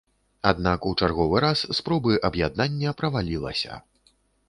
Аднак 0.51 0.87
у 0.91 0.93
чарговы 1.01 1.37
раз 1.45 1.63
спробы 1.81 2.19
аб'яднання 2.31 2.99
правалілася. 3.03 3.83